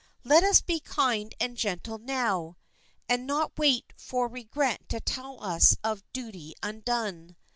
Let 0.23 0.43
us 0.43 0.61
be 0.61 0.79
kind 0.79 1.35
and 1.39 1.55
gentle 1.55 1.99
now, 1.99 2.57
and 3.07 3.27
not 3.27 3.55
wait 3.59 3.93
for 3.95 4.27
regret 4.27 4.89
to 4.89 4.99
tell 4.99 5.43
us 5.43 5.77
of 5.83 6.01
duty 6.11 6.55
undone. 6.63 7.35